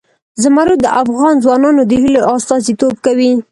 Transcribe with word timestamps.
زمرد 0.43 0.79
د 0.83 0.87
افغان 1.01 1.33
ځوانانو 1.43 1.81
د 1.85 1.91
هیلو 2.01 2.21
استازیتوب 2.35 2.93
کوي. 3.05 3.33